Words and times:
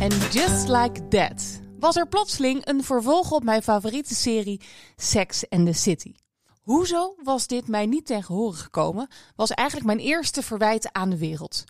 En 0.00 0.10
just 0.30 0.68
like 0.68 1.08
that 1.08 1.60
was 1.78 1.96
er 1.96 2.08
plotseling 2.08 2.66
een 2.66 2.84
vervolg 2.84 3.30
op 3.30 3.44
mijn 3.44 3.62
favoriete 3.62 4.14
serie 4.14 4.60
Sex 4.96 5.48
and 5.48 5.66
the 5.66 5.72
City. 5.72 6.14
Hoezo 6.62 7.14
was 7.22 7.46
dit 7.46 7.68
mij 7.68 7.86
niet 7.86 8.06
tegen 8.06 8.34
horen 8.34 8.58
gekomen, 8.58 9.08
was 9.36 9.50
eigenlijk 9.50 9.86
mijn 9.86 9.98
eerste 9.98 10.42
verwijt 10.42 10.92
aan 10.92 11.10
de 11.10 11.18
wereld. 11.18 11.64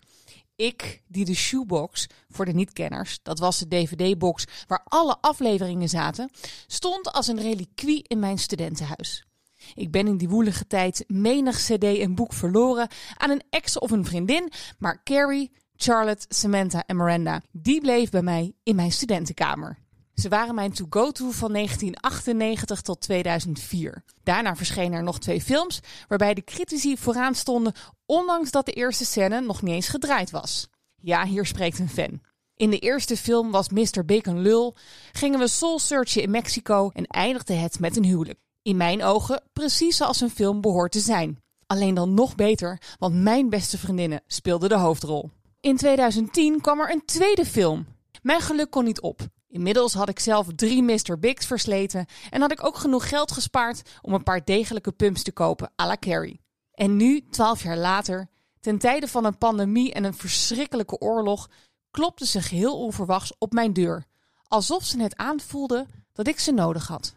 Ik, 0.55 1.03
die 1.07 1.25
de 1.25 1.33
shoebox, 1.33 2.07
voor 2.29 2.45
de 2.45 2.53
niet-kenners, 2.53 3.19
dat 3.23 3.39
was 3.39 3.59
de 3.59 3.67
dvd-box 3.67 4.45
waar 4.67 4.81
alle 4.83 5.17
afleveringen 5.21 5.89
zaten, 5.89 6.29
stond 6.67 7.11
als 7.11 7.27
een 7.27 7.41
reliquie 7.41 8.03
in 8.07 8.19
mijn 8.19 8.37
studentenhuis. 8.37 9.25
Ik 9.73 9.91
ben 9.91 10.07
in 10.07 10.17
die 10.17 10.29
woelige 10.29 10.67
tijd 10.67 11.03
menig 11.07 11.57
cd 11.57 11.83
en 11.83 12.15
boek 12.15 12.33
verloren 12.33 12.87
aan 13.17 13.29
een 13.29 13.43
ex 13.49 13.79
of 13.79 13.91
een 13.91 14.05
vriendin, 14.05 14.51
maar 14.77 15.03
Carrie, 15.03 15.51
Charlotte, 15.77 16.25
Samantha 16.29 16.83
en 16.85 16.95
Miranda, 16.95 17.41
die 17.51 17.81
bleef 17.81 18.09
bij 18.09 18.21
mij 18.21 18.53
in 18.63 18.75
mijn 18.75 18.91
studentenkamer. 18.91 19.77
Ze 20.13 20.29
waren 20.29 20.55
mijn 20.55 20.71
to-go-to 20.71 21.31
van 21.31 21.53
1998 21.53 22.81
tot 22.81 23.01
2004. 23.01 24.03
Daarna 24.23 24.55
verschenen 24.55 24.97
er 24.97 25.03
nog 25.03 25.19
twee 25.19 25.41
films 25.41 25.79
waarbij 26.07 26.33
de 26.33 26.43
critici 26.43 26.97
vooraan 26.97 27.35
stonden, 27.35 27.73
ondanks 28.05 28.51
dat 28.51 28.65
de 28.65 28.71
eerste 28.71 29.05
scène 29.05 29.41
nog 29.41 29.61
niet 29.61 29.73
eens 29.73 29.87
gedraaid 29.87 30.31
was. 30.31 30.67
Ja, 31.01 31.25
hier 31.25 31.45
spreekt 31.45 31.79
een 31.79 31.89
fan. 31.89 32.21
In 32.55 32.69
de 32.69 32.79
eerste 32.79 33.17
film 33.17 33.51
was 33.51 33.69
Mr. 33.69 34.05
Bacon 34.05 34.41
lul, 34.41 34.75
gingen 35.11 35.39
we 35.39 35.47
soul 35.47 35.79
searchen 35.79 36.21
in 36.21 36.31
Mexico 36.31 36.89
en 36.93 37.05
eindigde 37.05 37.53
het 37.53 37.79
met 37.79 37.97
een 37.97 38.05
huwelijk. 38.05 38.39
In 38.61 38.77
mijn 38.77 39.03
ogen 39.03 39.43
precies 39.53 39.97
zoals 39.97 40.21
een 40.21 40.29
film 40.29 40.61
behoort 40.61 40.91
te 40.91 40.99
zijn. 40.99 41.41
Alleen 41.67 41.93
dan 41.93 42.13
nog 42.13 42.35
beter, 42.35 42.81
want 42.99 43.15
mijn 43.15 43.49
beste 43.49 43.77
vriendinnen 43.77 44.21
speelden 44.27 44.69
de 44.69 44.75
hoofdrol. 44.75 45.31
In 45.67 45.77
2010 45.77 46.61
kwam 46.61 46.79
er 46.79 46.91
een 46.91 47.05
tweede 47.05 47.45
film. 47.45 47.87
Mijn 48.21 48.41
geluk 48.41 48.71
kon 48.71 48.83
niet 48.83 49.01
op. 49.01 49.21
Inmiddels 49.47 49.93
had 49.93 50.09
ik 50.09 50.19
zelf 50.19 50.47
drie 50.55 50.83
Mr. 50.83 51.19
Bigs 51.19 51.45
versleten 51.45 52.05
en 52.29 52.41
had 52.41 52.51
ik 52.51 52.65
ook 52.65 52.77
genoeg 52.77 53.09
geld 53.09 53.31
gespaard 53.31 53.81
om 54.01 54.13
een 54.13 54.23
paar 54.23 54.45
degelijke 54.45 54.91
pumps 54.91 55.23
te 55.23 55.31
kopen 55.31 55.71
à 55.81 55.85
la 55.87 55.97
Carrie. 55.99 56.41
En 56.71 56.95
nu, 56.95 57.25
twaalf 57.29 57.63
jaar 57.63 57.77
later, 57.77 58.29
ten 58.59 58.77
tijde 58.77 59.07
van 59.07 59.25
een 59.25 59.37
pandemie 59.37 59.93
en 59.93 60.03
een 60.03 60.13
verschrikkelijke 60.13 60.97
oorlog, 60.97 61.49
klopte 61.91 62.25
ze 62.25 62.41
geheel 62.41 62.79
onverwachts 62.79 63.33
op 63.37 63.53
mijn 63.53 63.73
deur, 63.73 64.05
alsof 64.43 64.83
ze 64.83 65.01
het 65.01 65.15
aanvoelde 65.15 65.85
dat 66.13 66.27
ik 66.27 66.39
ze 66.39 66.51
nodig 66.51 66.87
had. 66.87 67.13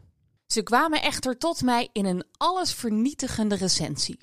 Ze 0.47 0.63
kwamen 0.63 1.03
echter 1.03 1.39
tot 1.39 1.63
mij 1.63 1.89
in 1.93 2.07
een 2.07 2.25
allesvernietigende 2.37 3.55
recensie. 3.55 4.19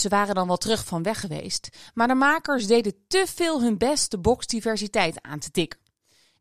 Ze 0.00 0.08
waren 0.08 0.34
dan 0.34 0.46
wel 0.46 0.56
terug 0.56 0.84
van 0.84 1.02
weg 1.02 1.20
geweest, 1.20 1.68
maar 1.94 2.08
de 2.08 2.14
makers 2.14 2.66
deden 2.66 2.94
te 3.08 3.24
veel 3.34 3.62
hun 3.62 3.78
best 3.78 4.10
de 4.10 4.18
boxdiversiteit 4.18 5.22
aan 5.22 5.38
te 5.38 5.50
tikken. 5.50 5.80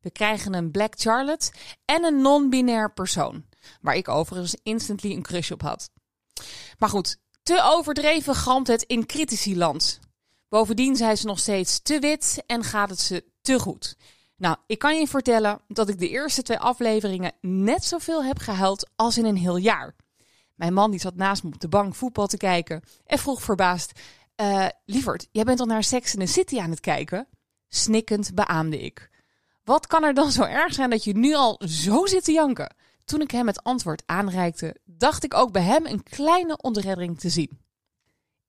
We 0.01 0.11
krijgen 0.11 0.53
een 0.53 0.71
Black 0.71 0.93
Charlotte 0.97 1.51
en 1.85 2.03
een 2.03 2.21
non-binair 2.21 2.93
persoon, 2.93 3.45
waar 3.81 3.95
ik 3.95 4.07
overigens 4.07 4.55
instantly 4.63 5.11
een 5.11 5.21
crush 5.21 5.51
op 5.51 5.61
had. 5.61 5.89
Maar 6.77 6.89
goed, 6.89 7.17
te 7.43 7.61
overdreven 7.63 8.35
galmt 8.35 8.67
het 8.67 8.83
in 8.83 9.05
critici-land. 9.05 9.99
Bovendien 10.49 10.95
zijn 10.95 11.17
ze 11.17 11.25
nog 11.25 11.39
steeds 11.39 11.81
te 11.81 11.99
wit 11.99 12.43
en 12.45 12.63
gaat 12.63 12.89
het 12.89 12.99
ze 12.99 13.25
te 13.41 13.59
goed. 13.59 13.97
Nou, 14.35 14.57
ik 14.67 14.79
kan 14.79 14.99
je 14.99 15.07
vertellen 15.07 15.61
dat 15.67 15.89
ik 15.89 15.99
de 15.99 16.09
eerste 16.09 16.41
twee 16.41 16.59
afleveringen 16.59 17.33
net 17.41 17.83
zoveel 17.83 18.23
heb 18.23 18.37
gehuild 18.37 18.89
als 18.95 19.17
in 19.17 19.25
een 19.25 19.37
heel 19.37 19.57
jaar. 19.57 19.95
Mijn 20.59 20.73
man 20.73 20.91
die 20.91 20.99
zat 20.99 21.15
naast 21.15 21.43
me 21.43 21.49
op 21.49 21.59
de 21.59 21.67
bank 21.67 21.95
voetbal 21.95 22.27
te 22.27 22.37
kijken 22.37 22.81
en 23.05 23.17
vroeg 23.17 23.41
verbaasd: 23.41 23.99
uh, 24.41 24.67
Lieverd, 24.85 25.27
jij 25.31 25.43
bent 25.43 25.59
al 25.59 25.65
naar 25.65 25.83
Sex 25.83 26.13
in 26.13 26.19
the 26.19 26.31
City 26.31 26.59
aan 26.59 26.69
het 26.69 26.79
kijken? 26.79 27.27
Snikkend 27.67 28.33
beaamde 28.33 28.79
ik. 28.79 29.09
Wat 29.63 29.87
kan 29.87 30.03
er 30.03 30.13
dan 30.13 30.31
zo 30.31 30.43
erg 30.43 30.73
zijn 30.73 30.89
dat 30.89 31.03
je 31.03 31.17
nu 31.17 31.33
al 31.33 31.61
zo 31.65 32.05
zit 32.05 32.23
te 32.23 32.31
janken? 32.31 32.75
Toen 33.05 33.21
ik 33.21 33.31
hem 33.31 33.47
het 33.47 33.63
antwoord 33.63 34.03
aanreikte, 34.05 34.75
dacht 34.85 35.23
ik 35.23 35.33
ook 35.33 35.51
bij 35.51 35.61
hem 35.61 35.85
een 35.85 36.03
kleine 36.03 36.57
ontreddering 36.57 37.19
te 37.19 37.29
zien. 37.29 37.59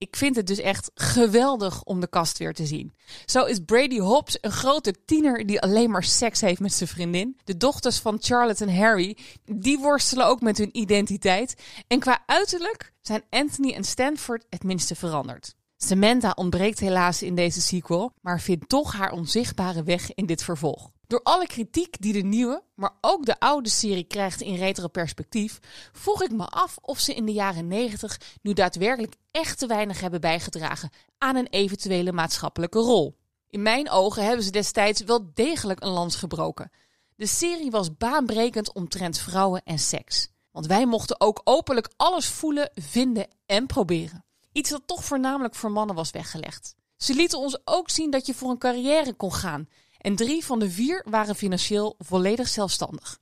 Ik 0.02 0.16
vind 0.16 0.36
het 0.36 0.46
dus 0.46 0.58
echt 0.58 0.90
geweldig 0.94 1.82
om 1.82 2.00
de 2.00 2.08
kast 2.08 2.38
weer 2.38 2.54
te 2.54 2.66
zien. 2.66 2.94
Zo 3.24 3.44
is 3.44 3.58
Brady 3.66 3.98
Hobbs 3.98 4.38
een 4.40 4.52
grote 4.52 4.94
tiener 5.04 5.46
die 5.46 5.60
alleen 5.60 5.90
maar 5.90 6.04
seks 6.04 6.40
heeft 6.40 6.60
met 6.60 6.72
zijn 6.72 6.88
vriendin. 6.88 7.38
De 7.44 7.56
dochters 7.56 7.98
van 7.98 8.16
Charlotte 8.20 8.64
en 8.64 8.76
Harry, 8.76 9.16
die 9.44 9.78
worstelen 9.78 10.26
ook 10.26 10.40
met 10.40 10.58
hun 10.58 10.76
identiteit. 10.76 11.54
En 11.86 11.98
qua 11.98 12.22
uiterlijk 12.26 12.92
zijn 13.00 13.22
Anthony 13.30 13.72
en 13.72 13.84
Stanford 13.84 14.46
het 14.50 14.62
minste 14.62 14.94
veranderd. 14.94 15.54
Samantha 15.82 16.32
ontbreekt 16.34 16.80
helaas 16.80 17.22
in 17.22 17.34
deze 17.34 17.60
sequel, 17.60 18.12
maar 18.20 18.40
vindt 18.40 18.68
toch 18.68 18.92
haar 18.92 19.12
onzichtbare 19.12 19.82
weg 19.82 20.14
in 20.14 20.26
dit 20.26 20.42
vervolg. 20.42 20.90
Door 21.06 21.22
alle 21.22 21.46
kritiek 21.46 22.00
die 22.00 22.12
de 22.12 22.22
nieuwe, 22.22 22.62
maar 22.74 22.92
ook 23.00 23.26
de 23.26 23.40
oude 23.40 23.68
serie 23.68 24.04
krijgt 24.04 24.40
in 24.40 24.54
retro 24.54 24.88
perspectief, 24.88 25.58
vroeg 25.92 26.22
ik 26.22 26.30
me 26.30 26.46
af 26.46 26.78
of 26.80 26.98
ze 26.98 27.14
in 27.14 27.26
de 27.26 27.32
jaren 27.32 27.66
90 27.66 28.20
nu 28.42 28.52
daadwerkelijk 28.52 29.14
echt 29.30 29.58
te 29.58 29.66
weinig 29.66 30.00
hebben 30.00 30.20
bijgedragen 30.20 30.90
aan 31.18 31.36
een 31.36 31.48
eventuele 31.50 32.12
maatschappelijke 32.12 32.78
rol. 32.78 33.16
In 33.48 33.62
mijn 33.62 33.90
ogen 33.90 34.24
hebben 34.24 34.44
ze 34.44 34.50
destijds 34.50 35.02
wel 35.02 35.30
degelijk 35.34 35.82
een 35.82 35.90
lans 35.90 36.16
gebroken. 36.16 36.70
De 37.16 37.26
serie 37.26 37.70
was 37.70 37.96
baanbrekend 37.96 38.72
omtrent 38.72 39.18
vrouwen 39.18 39.62
en 39.64 39.78
seks. 39.78 40.28
Want 40.50 40.66
wij 40.66 40.86
mochten 40.86 41.20
ook 41.20 41.40
openlijk 41.44 41.90
alles 41.96 42.26
voelen, 42.26 42.70
vinden 42.74 43.28
en 43.46 43.66
proberen. 43.66 44.24
Iets 44.52 44.70
dat 44.70 44.82
toch 44.86 45.04
voornamelijk 45.04 45.54
voor 45.54 45.70
mannen 45.70 45.96
was 45.96 46.10
weggelegd. 46.10 46.74
Ze 46.96 47.14
lieten 47.14 47.38
ons 47.38 47.58
ook 47.64 47.90
zien 47.90 48.10
dat 48.10 48.26
je 48.26 48.34
voor 48.34 48.50
een 48.50 48.58
carrière 48.58 49.12
kon 49.12 49.34
gaan 49.34 49.68
en 49.98 50.16
drie 50.16 50.44
van 50.44 50.58
de 50.58 50.70
vier 50.70 51.06
waren 51.08 51.34
financieel 51.34 51.94
volledig 51.98 52.48
zelfstandig. 52.48 53.18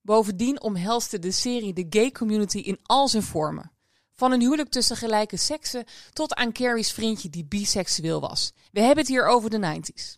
Bovendien 0.00 0.60
omhelste 0.60 1.18
de 1.18 1.30
serie 1.30 1.72
de 1.72 1.86
gay 1.90 2.10
community 2.10 2.58
in 2.58 2.78
al 2.82 3.08
zijn 3.08 3.22
vormen. 3.22 3.70
Van 4.12 4.32
een 4.32 4.40
huwelijk 4.40 4.70
tussen 4.70 4.96
gelijke 4.96 5.36
seksen 5.36 5.84
tot 6.12 6.34
aan 6.34 6.52
Carrie's 6.52 6.92
vriendje 6.92 7.28
die 7.28 7.44
biseksueel 7.44 8.20
was. 8.20 8.52
We 8.72 8.80
hebben 8.80 8.98
het 8.98 9.08
hier 9.08 9.26
over 9.26 9.50
de 9.50 9.80
90s. 9.80 10.16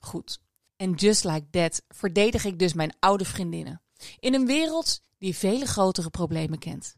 Goed. 0.00 0.40
En 0.76 0.92
just 0.92 1.24
like 1.24 1.46
that 1.50 1.82
verdedig 1.88 2.44
ik 2.44 2.58
dus 2.58 2.72
mijn 2.72 2.96
oude 2.98 3.24
vriendinnen. 3.24 3.82
In 4.18 4.34
een 4.34 4.46
wereld 4.46 5.00
die 5.18 5.36
vele 5.36 5.66
grotere 5.66 6.10
problemen 6.10 6.58
kent. 6.58 6.94